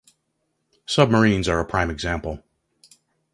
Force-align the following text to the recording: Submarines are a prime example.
Submarines 0.87 1.47
are 1.47 1.59
a 1.59 1.63
prime 1.65 1.91
example. 1.91 2.43